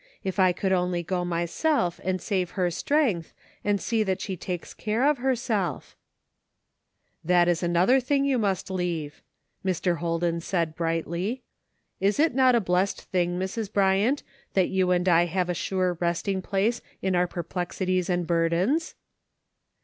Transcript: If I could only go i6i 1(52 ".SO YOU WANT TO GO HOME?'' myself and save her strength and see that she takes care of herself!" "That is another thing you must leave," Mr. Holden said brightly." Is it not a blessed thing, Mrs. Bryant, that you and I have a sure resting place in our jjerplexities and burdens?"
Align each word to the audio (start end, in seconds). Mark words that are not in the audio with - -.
If 0.23 0.39
I 0.39 0.51
could 0.51 0.71
only 0.71 1.03
go 1.03 1.17
i6i 1.17 1.19
1(52 1.19 1.19
".SO 1.19 1.19
YOU 1.19 1.19
WANT 1.19 1.19
TO 1.19 1.19
GO 1.19 1.19
HOME?'' 1.19 1.29
myself 1.93 2.01
and 2.03 2.21
save 2.21 2.49
her 2.51 2.71
strength 2.71 3.33
and 3.63 3.79
see 3.79 4.01
that 4.01 4.19
she 4.19 4.35
takes 4.35 4.73
care 4.73 5.07
of 5.07 5.17
herself!" 5.19 5.95
"That 7.23 7.47
is 7.47 7.61
another 7.61 7.99
thing 7.99 8.25
you 8.25 8.39
must 8.39 8.71
leave," 8.71 9.21
Mr. 9.63 9.97
Holden 9.97 10.41
said 10.41 10.75
brightly." 10.75 11.43
Is 11.99 12.19
it 12.19 12.33
not 12.33 12.55
a 12.55 12.59
blessed 12.59 12.99
thing, 13.11 13.37
Mrs. 13.37 13.71
Bryant, 13.71 14.23
that 14.55 14.69
you 14.69 14.89
and 14.89 15.07
I 15.07 15.25
have 15.25 15.49
a 15.49 15.53
sure 15.53 15.93
resting 15.93 16.41
place 16.41 16.81
in 17.03 17.15
our 17.15 17.27
jjerplexities 17.27 18.09
and 18.09 18.25
burdens?" 18.25 18.95